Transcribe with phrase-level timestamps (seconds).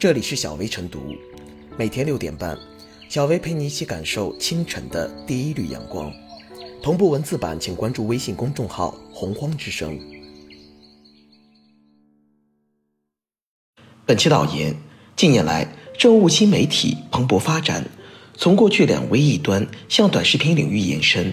[0.00, 1.14] 这里是小薇晨读，
[1.76, 2.58] 每天六点半，
[3.10, 6.10] 小薇陪你一起感受清晨的第一缕阳光。
[6.82, 10.00] 同步文字版，请关注微信公众号“洪荒之声”。
[14.06, 14.74] 本期导言：
[15.16, 17.84] 近年来，政务新媒体蓬勃发展，
[18.38, 21.30] 从过去两微一端向短视频领域延伸，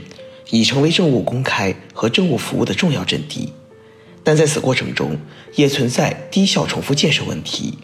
[0.50, 3.54] 已成为政务公开和政务服务的重要阵地。
[4.26, 5.18] 但在此过程中，
[5.56, 7.78] 也存在低效重复建设问题。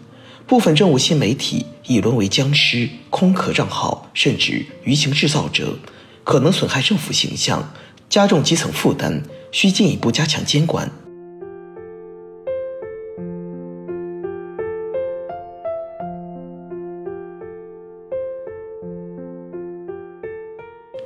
[0.46, 5.74] 部分政务新媒体已沦为僵尸、空壳账号，甚至舆情制造者，
[6.22, 7.72] 可能损害政府形象，
[8.10, 10.90] 加重基层负担，需进一步加强监管。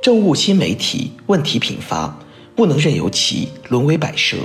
[0.01, 2.19] 政务新媒体问题频发，
[2.55, 4.37] 不能任由其沦为摆设。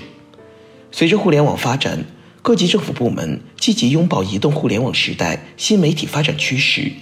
[0.92, 2.04] 随着互联网发展，
[2.44, 6.92] 各级政府部门积极拥抱移动互联网时代新媒体发展趋势，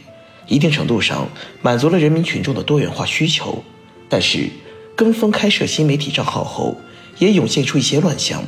[0.46, 1.28] 一定程度上
[1.62, 3.64] 满足了人民群众的多元化需求。
[4.08, 4.48] 但是，
[4.94, 6.76] 跟风开设新媒体账号后，
[7.18, 8.44] 也涌现出一些乱象。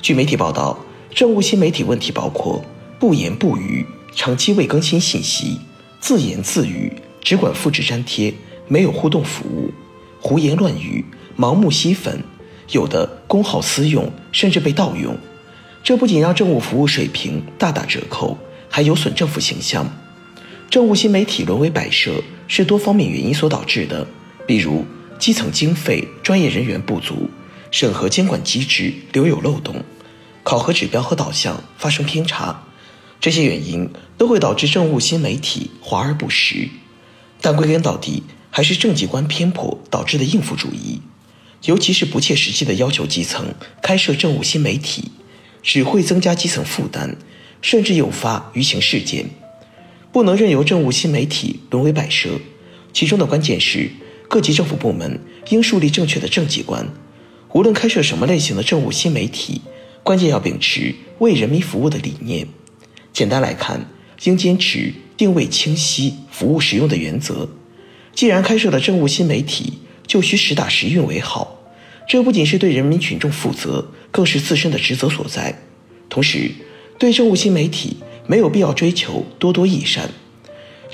[0.00, 0.78] 据媒体报道，
[1.12, 2.64] 政务新媒体问题包括
[3.00, 5.58] 不言不语、长期未更新信息、
[5.98, 8.32] 自言自语、只管复制粘贴、
[8.68, 9.72] 没有互动服务、
[10.20, 11.04] 胡言乱语、
[11.36, 12.22] 盲目吸粉。
[12.70, 15.18] 有的公号私用，甚至被盗用，
[15.84, 18.38] 这不仅让政务服务水平大打折扣，
[18.68, 19.90] 还有损政府形象。
[20.70, 24.06] 政务新媒体沦为摆设，是多方面原因所导致的，
[24.46, 24.84] 比如
[25.18, 27.28] 基层经费、专业人员不足，
[27.70, 29.82] 审核监管机制留有漏洞，
[30.44, 32.62] 考核指标和导向发生偏差，
[33.20, 36.68] 这些原因都会导致政务新媒体华而不实。
[37.40, 41.02] 但归根到底，还是政绩观偏颇导致的应付主义。
[41.64, 45.12] 尤其是不切实际的要求基层开设政务新媒体，
[45.62, 47.16] 只会增加基层负担，
[47.60, 49.26] 甚至诱发舆情事件。
[50.12, 52.40] 不能任由政务新媒体沦为摆设，
[52.92, 53.90] 其中的关键是
[54.28, 56.86] 各级政府部门应树立正确的政绩观。
[57.52, 59.62] 无论开设什么类型的政务新媒体，
[60.02, 62.46] 关键要秉持为人民服务的理念。
[63.12, 63.88] 简单来看，
[64.24, 67.48] 应坚持定位清晰、服务实用的原则。
[68.14, 71.58] 既然开设了政务新媒体，就需实打实运为好，
[72.08, 75.60] 这不仅是对人民群众负责，更是自身的职责所在。
[76.08, 76.52] 同时，
[76.98, 77.96] 对政务新媒体
[78.28, 80.08] 没有必要追求多多益善。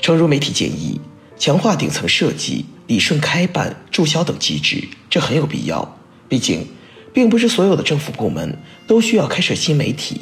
[0.01, 0.99] 诚如媒体建议，
[1.37, 5.97] 强化顶层设计、理顺开办、注销等机制，这很有必要。
[6.27, 6.65] 毕竟，
[7.13, 8.57] 并不是所有的政府部门
[8.87, 10.21] 都需要开设新媒体，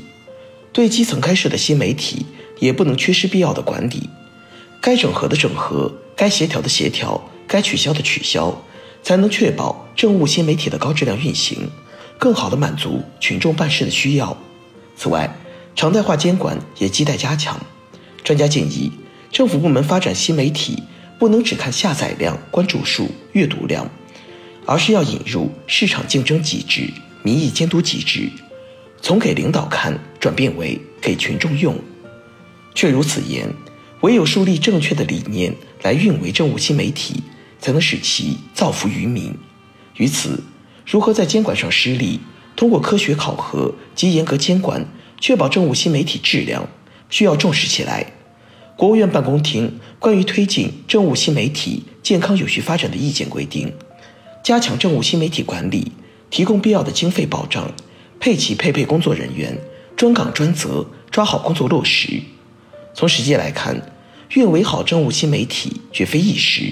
[0.73, 2.25] 对基层开设的新媒体
[2.59, 4.09] 也不能缺失必要的管理。
[4.81, 8.63] 该整合的整合，该协调的协调，该取消的取消。
[9.03, 11.69] 才能确保政务新媒体的高质量运行，
[12.17, 14.37] 更好地满足群众办事的需要。
[14.95, 15.35] 此外，
[15.75, 17.59] 常态化监管也亟待加强。
[18.23, 18.91] 专家建议，
[19.31, 20.83] 政府部门发展新媒体
[21.19, 23.89] 不能只看下载量、关注数、阅读量，
[24.65, 26.91] 而是要引入市场竞争机制、
[27.23, 28.29] 民意监督机制，
[29.01, 31.79] 从给领导看转变为给群众用。
[32.75, 33.53] 确如此言，
[34.01, 37.23] 唯有树立正确的理念来运维政务新媒体。
[37.59, 39.35] 才能使其造福于民。
[39.95, 40.43] 于此，
[40.89, 42.21] 如何在监管上失力，
[42.55, 44.85] 通过科学考核及严格监管，
[45.19, 46.65] 确保政务新媒体质量，
[47.09, 48.13] 需要重视起来。
[48.77, 53.73] 国务院办公厅关于推进政务新媒体健康有序发展的意见规定，
[54.41, 55.91] 加强政务新媒体管理，
[56.29, 57.69] 提供必要的经费保障，
[58.17, 59.57] 配齐配备工作人员，
[59.97, 62.21] 专岗专责，抓好工作落实。
[62.93, 63.91] 从实际来看，
[64.35, 66.71] 运维好政务新媒体绝非易事。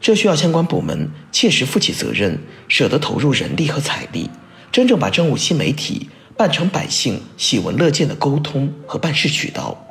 [0.00, 4.30] 这需要相关部门切实负起责任，舍得投入人力和财力，
[4.70, 9.82] 真正把政务新媒体办成百姓喜闻乐见的沟通和办事渠道。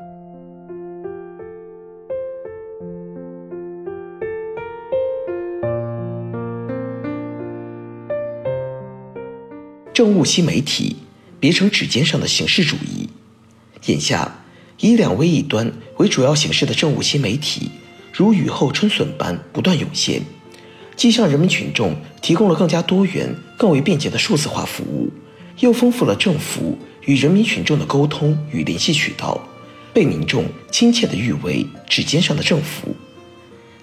[9.93, 10.97] 政务新媒体
[11.39, 13.09] 别成指尖上的形式主义。
[13.85, 14.43] 眼下，
[14.79, 17.71] 以两微一端为主要形式的政务新媒体。
[18.17, 20.21] 如雨后春笋般不断涌现，
[20.95, 25.11] 既向人民群众提供了更加多元、更为便捷的数字化服务，
[25.59, 29.37] 又丰富了政府与人民群众的沟通与联系渠道，
[29.93, 32.95] 被民众亲切地誉为“指尖上的政府”。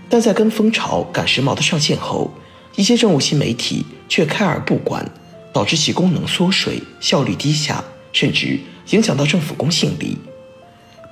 [0.08, 2.32] 但在跟风潮赶时髦的上线后，
[2.74, 5.06] 一些政务新媒体却开而不管，
[5.52, 8.58] 导致其功能缩水、效率低下，甚至
[8.92, 10.16] 影响到政府公信力。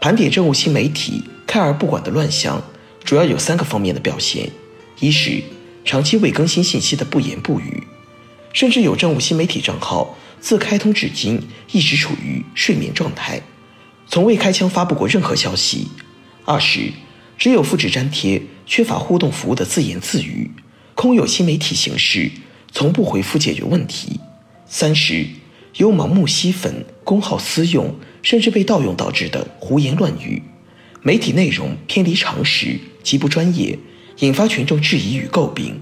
[0.00, 2.62] 盘点政务新媒体开而不管的乱象。
[3.04, 4.50] 主要有三个方面的表现：
[5.00, 5.42] 一是
[5.84, 7.82] 长期未更新信息的不言不语，
[8.52, 11.40] 甚至有政务新媒体账号自开通至今
[11.72, 13.40] 一直处于睡眠状态，
[14.06, 15.88] 从未开枪发布过任何消息；
[16.44, 16.92] 二是
[17.36, 20.50] 只有复制粘贴，缺乏互动服务的自言自语，
[20.94, 22.30] 空有新媒体形式，
[22.70, 24.20] 从不回复解决问题；
[24.66, 25.26] 三是
[25.76, 30.42] 由盲目吸粉、公号私用，甚至被盗用导致的胡言乱语，
[31.02, 33.78] 媒体内容偏离常识，极不专业，
[34.18, 35.80] 引发群众质疑与诟病。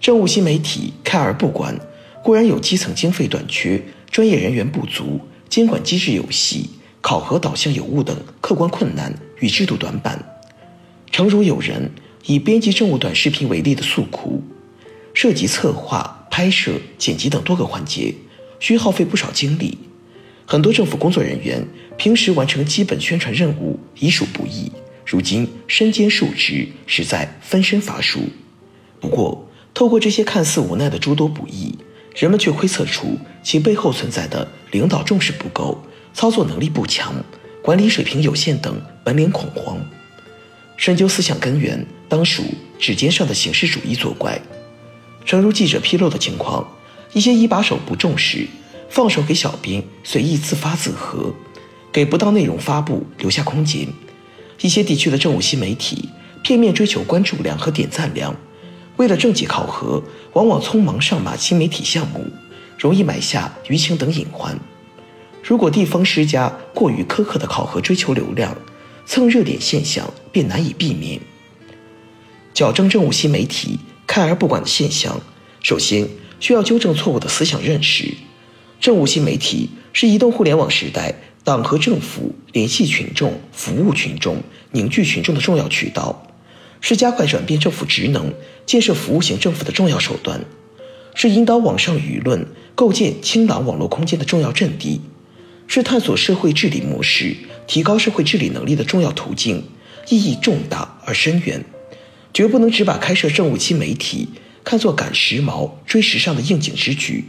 [0.00, 1.78] 政务新媒体开而不管，
[2.22, 10.24] 固然有基层经费短缺、专业人员不足、监管机制有隙、考核导向有误等客观困难与制度短板。
[11.10, 11.90] 诚如有人
[12.26, 14.42] 以编辑政务短视频为例的诉苦，
[15.14, 18.14] 涉及策划、拍摄、剪辑等多个环节，
[18.60, 19.78] 需耗费不少精力。
[20.46, 21.66] 很多政府工作人员
[21.96, 24.70] 平时完成基本宣传任务已属不易，
[25.10, 28.20] 如今身兼数职，实在分身乏术。
[29.00, 31.74] 不过，透过这些看似无奈的诸多不易，
[32.14, 35.82] 人们却窥测出其背后存在的领导重视不够、
[36.12, 37.14] 操作能力不强、
[37.62, 39.78] 管理水平有限等本领恐慌。
[40.76, 42.42] 深究思想根源，当属
[42.78, 44.38] 指尖上的形式主义作怪。
[45.24, 46.68] 诚如记者披露的情况，
[47.14, 48.46] 一些一把手不重视，
[48.90, 51.32] 放手给小编随意自发自合，
[51.90, 53.86] 给不到内容发布留下空间；
[54.60, 56.08] 一些地区的政务新媒体
[56.42, 58.34] 片面追求关注量和点赞量。
[58.96, 60.02] 为了政绩考核，
[60.32, 62.26] 往往匆忙上马新媒体项目，
[62.76, 64.58] 容易埋下舆情等隐患。
[65.42, 68.56] 如果地方施加过于苛刻的考核，追求流量、
[69.06, 71.20] 蹭热点现象，便难以避免。
[72.52, 75.20] 矫正政务新媒体看而不管的现象，
[75.62, 76.08] 首先
[76.40, 78.12] 需要纠正错误的思想认识：
[78.80, 81.14] 政务新媒体是移动互联网时代
[81.48, 84.36] 党和政府联系群众、服务群众、
[84.72, 86.26] 凝聚群众的重要渠道。
[86.82, 88.32] 是加快转变政府职能、
[88.66, 90.44] 建设服务型政府的重要手段，
[91.14, 95.00] 是引导网上舆论、构建清朗网络空间的重要阵地，
[95.66, 97.34] 是探索社会治理模式、
[97.66, 99.64] 提高社会治理能力的重要途径，
[100.08, 101.64] 意义重大而深远。
[102.32, 104.28] 绝不能只把开设政务新媒体
[104.62, 107.24] 看作赶时髦、追时尚的应景之举，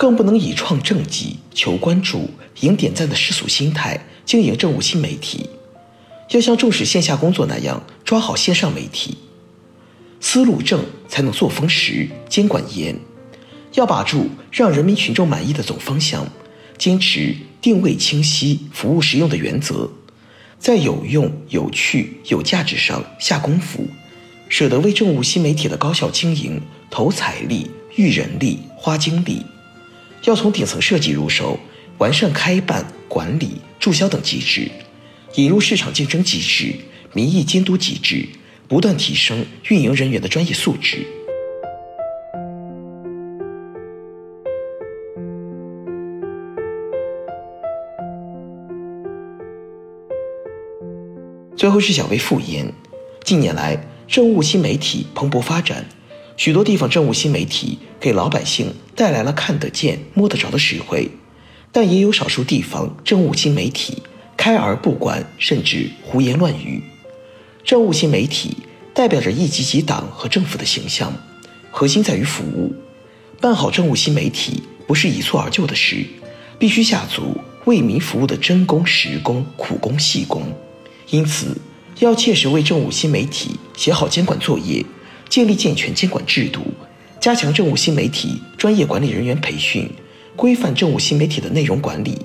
[0.00, 2.30] 更不能以创政绩、求关注、
[2.60, 5.50] 赢点赞的世俗心态经营政务新媒体。
[6.30, 9.18] 要像重视线下工作那样抓好线上媒体，
[10.18, 12.98] 思路正才能作风实，监管严。
[13.74, 16.26] 要把住让人民群众满意的总方向，
[16.78, 19.86] 坚持定位清晰、服务实用的原则，
[20.58, 23.86] 在有用、有趣、有价值上下功夫，
[24.48, 26.58] 舍得为政务新媒体的高效经营
[26.90, 29.44] 投财力、育人力、花精力。
[30.24, 31.58] 要从顶层设计入手，
[31.98, 34.70] 完善开办、管理、注销等机制。
[35.36, 36.74] 引入市场竞争机制、
[37.12, 38.28] 民意监督机制，
[38.68, 41.06] 不断提升运营人员的专业素质。
[51.56, 52.72] 最后是小微复言，
[53.22, 55.86] 近年来政务新媒体蓬勃发展，
[56.40, 61.10] 许多地方政务新媒体给老百姓带来了看得见、摸得着的实惠，
[61.70, 64.02] 但也有少数地方政务新媒体。
[64.38, 66.82] 开而不管，甚至胡言乱语。
[67.62, 68.56] 政务新媒体
[68.94, 71.12] 代表着一级级党和政府的形象，
[71.70, 72.74] 核心在于服务。
[73.38, 76.06] 办好政务新媒体不是一蹴而就的事，
[76.58, 80.44] 必须下足为民服务的真功实功、苦功细功。
[81.10, 81.54] 因此，
[81.98, 84.82] 要切实为政务新媒体写好监管作业，
[85.30, 86.60] 建立健全监管制度，
[87.20, 89.88] 加强政务新媒体专业管理人员培训，
[90.34, 92.18] 规范政务新媒体的内容管理。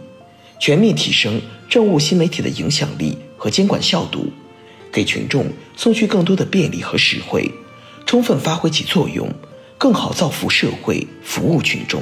[0.59, 4.31] 全面提升政务新媒体的影响力和监管效度，
[4.91, 5.45] 给群众
[5.77, 7.51] 送去更多的便利和实惠，
[8.07, 9.29] 充分发挥其作用，
[9.77, 12.01] 更好造福社会、服务群众。